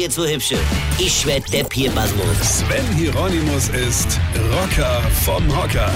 jetzt 0.00 0.14
so 0.14 0.26
hübsche. 0.26 0.56
Ich 0.98 1.26
werd 1.26 1.52
der 1.52 1.64
Pierpasmus. 1.64 2.60
Sven 2.60 2.86
Hieronymus 2.96 3.68
ist 3.68 4.18
Rocker 4.50 5.02
vom 5.24 5.46
Hocker. 5.54 5.92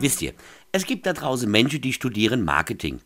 Wisst 0.00 0.22
ihr, 0.22 0.32
es 0.72 0.84
gibt 0.84 1.06
da 1.06 1.12
draußen 1.12 1.48
Menschen, 1.48 1.80
die 1.80 1.92
studieren 1.92 2.44
Marketing. 2.44 3.00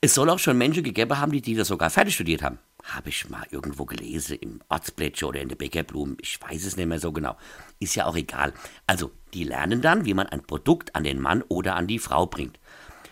Es 0.00 0.14
soll 0.14 0.30
auch 0.30 0.38
schon 0.38 0.56
Menschen 0.56 0.84
gegeben 0.84 1.18
haben, 1.18 1.32
die, 1.32 1.42
die 1.42 1.54
das 1.54 1.68
sogar 1.68 1.90
fertig 1.90 2.14
studiert 2.14 2.42
haben. 2.42 2.58
Habe 2.82 3.10
ich 3.10 3.28
mal 3.28 3.44
irgendwo 3.50 3.84
gelesen, 3.84 4.38
im 4.40 4.60
Ortsblättchen 4.70 5.28
oder 5.28 5.40
in 5.40 5.48
der 5.48 5.56
Bäckerblumen. 5.56 6.16
Ich 6.22 6.40
weiß 6.40 6.64
es 6.64 6.78
nicht 6.78 6.86
mehr 6.86 7.00
so 7.00 7.12
genau. 7.12 7.36
Ist 7.78 7.94
ja 7.94 8.06
auch 8.06 8.16
egal. 8.16 8.54
Also, 8.86 9.10
die 9.34 9.44
lernen 9.44 9.82
dann, 9.82 10.06
wie 10.06 10.14
man 10.14 10.28
ein 10.28 10.44
Produkt 10.44 10.94
an 10.94 11.04
den 11.04 11.20
Mann 11.20 11.42
oder 11.48 11.76
an 11.76 11.86
die 11.86 11.98
Frau 11.98 12.24
bringt. 12.24 12.58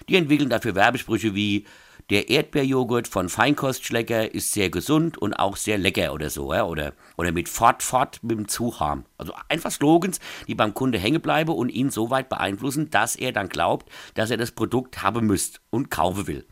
Die 0.08 0.16
entwickeln 0.16 0.48
dafür 0.48 0.74
Werbesprüche 0.74 1.34
wie 1.34 1.66
der 2.10 2.28
Erdbeerjoghurt 2.28 3.08
von 3.08 3.28
Feinkostschlecker 3.28 4.32
ist 4.32 4.52
sehr 4.52 4.70
gesund 4.70 5.18
und 5.18 5.34
auch 5.34 5.56
sehr 5.56 5.76
lecker 5.76 6.12
oder 6.12 6.30
so, 6.30 6.52
ja? 6.54 6.64
oder, 6.64 6.92
oder 7.16 7.32
mit 7.32 7.48
Fort 7.48 7.82
Fort 7.82 8.20
mit 8.22 8.38
dem 8.38 8.46
Zuham. 8.46 9.04
Also 9.18 9.34
einfach 9.48 9.72
Slogans, 9.72 10.20
die 10.46 10.54
beim 10.54 10.72
Kunde 10.72 10.98
hängen 10.98 11.20
bleiben 11.20 11.52
und 11.52 11.68
ihn 11.68 11.90
so 11.90 12.10
weit 12.10 12.28
beeinflussen, 12.28 12.90
dass 12.90 13.16
er 13.16 13.32
dann 13.32 13.48
glaubt, 13.48 13.90
dass 14.14 14.30
er 14.30 14.36
das 14.36 14.52
Produkt 14.52 15.02
haben 15.02 15.26
müsst 15.26 15.60
und 15.70 15.90
kaufen 15.90 16.28
will. 16.28 16.46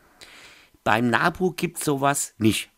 Beim 0.82 1.08
Nabu 1.08 1.52
gibt's 1.52 1.84
sowas 1.84 2.34
nicht. 2.38 2.70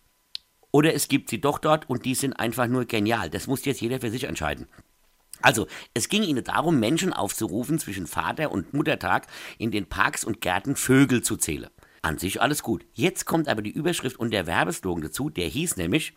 Oder 0.71 0.93
es 0.93 1.09
gibt 1.09 1.31
sie 1.31 1.41
doch 1.41 1.59
dort 1.59 1.89
und 1.89 2.05
die 2.05 2.15
sind 2.15 2.35
einfach 2.35 2.67
nur 2.67 2.85
genial. 2.85 3.31
Das 3.31 3.47
muss 3.47 3.65
jetzt 3.65 3.81
jeder 3.81 4.01
für 4.01 4.11
sich 4.11 4.25
entscheiden. 4.25 4.69
Also, 5.41 5.67
es 5.95 6.09
ging 6.09 6.23
ihnen 6.23 6.45
darum, 6.45 6.81
Menschen 6.81 7.13
aufzurufen, 7.13 7.79
zwischen 7.79 8.07
Vater- 8.07 8.53
und 8.53 8.75
Muttertag 8.75 9.27
in 9.59 9.71
den 9.71 9.87
Parks 9.87 10.25
und 10.25 10.41
Gärten 10.41 10.77
Vögel 10.77 11.23
zu 11.23 11.37
zählen. 11.37 11.71
An 12.07 12.19
sich 12.19 12.41
alles 12.41 12.63
gut. 12.63 12.87
Jetzt 12.93 13.25
kommt 13.25 13.49
aber 13.49 13.63
die 13.63 13.73
Überschrift 13.73 14.17
und 14.17 14.31
der 14.31 14.47
Werbeslogan 14.47 15.03
dazu, 15.03 15.29
der 15.29 15.49
hieß 15.49 15.77
nämlich 15.77 16.15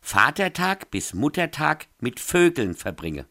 Vatertag 0.00 0.90
bis 0.90 1.14
Muttertag 1.14 1.86
mit 2.00 2.18
Vögeln 2.18 2.74
verbringe. 2.74 3.26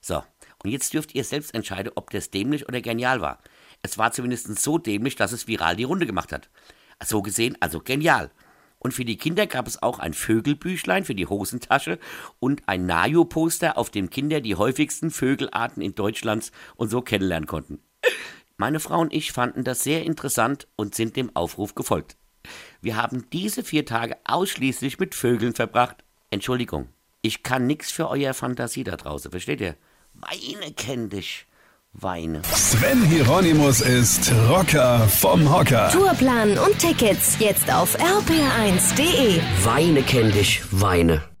So, 0.00 0.24
und 0.64 0.70
jetzt 0.70 0.92
dürft 0.94 1.14
ihr 1.14 1.22
selbst 1.22 1.54
entscheiden, 1.54 1.92
ob 1.94 2.10
das 2.10 2.32
dämlich 2.32 2.66
oder 2.66 2.80
genial 2.80 3.20
war. 3.20 3.38
Es 3.82 3.98
war 3.98 4.10
zumindest 4.10 4.48
so 4.60 4.78
dämlich, 4.78 5.14
dass 5.14 5.30
es 5.30 5.46
viral 5.46 5.76
die 5.76 5.84
Runde 5.84 6.06
gemacht 6.06 6.32
hat. 6.32 6.50
So 7.04 7.22
gesehen, 7.22 7.56
also 7.60 7.78
genial. 7.78 8.32
Und 8.80 8.90
für 8.90 9.04
die 9.04 9.16
Kinder 9.16 9.46
gab 9.46 9.68
es 9.68 9.80
auch 9.80 10.00
ein 10.00 10.14
Vögelbüchlein 10.14 11.04
für 11.04 11.14
die 11.14 11.26
Hosentasche 11.26 12.00
und 12.40 12.68
ein 12.68 12.84
Najo-Poster, 12.84 13.78
auf 13.78 13.90
dem 13.90 14.10
Kinder 14.10 14.40
die 14.40 14.56
häufigsten 14.56 15.12
Vögelarten 15.12 15.84
in 15.84 15.94
Deutschlands 15.94 16.50
und 16.74 16.90
so 16.90 17.00
kennenlernen 17.00 17.46
konnten. 17.46 17.80
Meine 18.62 18.78
Frau 18.78 19.00
und 19.00 19.12
ich 19.12 19.32
fanden 19.32 19.64
das 19.64 19.82
sehr 19.82 20.04
interessant 20.04 20.68
und 20.76 20.94
sind 20.94 21.16
dem 21.16 21.34
Aufruf 21.34 21.74
gefolgt. 21.74 22.16
Wir 22.80 22.94
haben 22.94 23.26
diese 23.32 23.64
vier 23.64 23.84
Tage 23.84 24.16
ausschließlich 24.24 25.00
mit 25.00 25.16
Vögeln 25.16 25.52
verbracht. 25.52 26.04
Entschuldigung, 26.30 26.86
ich 27.22 27.42
kann 27.42 27.66
nix 27.66 27.90
für 27.90 28.08
euer 28.08 28.34
Fantasie 28.34 28.84
da 28.84 28.96
draußen, 28.96 29.32
versteht 29.32 29.60
ihr? 29.62 29.74
Weine 30.14 30.72
kenn 30.74 31.10
dich. 31.10 31.46
Weine. 31.92 32.42
Sven 32.54 33.02
Hieronymus 33.02 33.80
ist 33.80 34.30
Rocker 34.48 35.08
vom 35.08 35.52
Hocker. 35.52 35.90
Tourplan 35.90 36.56
und 36.56 36.78
Tickets 36.78 37.40
jetzt 37.40 37.68
auf 37.68 37.98
rpr1.de. 37.98 39.40
Weine 39.64 40.04
kenn 40.04 40.30
dich, 40.30 40.62
Weine. 40.70 41.31